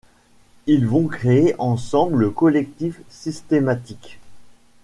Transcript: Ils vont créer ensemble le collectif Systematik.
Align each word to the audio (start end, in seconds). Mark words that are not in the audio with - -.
Ils 0.65 0.87
vont 0.87 1.05
créer 1.07 1.53
ensemble 1.59 2.17
le 2.17 2.31
collectif 2.31 2.99
Systematik. 3.07 4.17